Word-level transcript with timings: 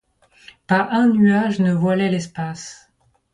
Pas 0.65 0.87
un 0.89 1.09
nuage 1.13 1.59
ne 1.59 1.73
voilait 1.75 2.09
l’espace. 2.09 2.91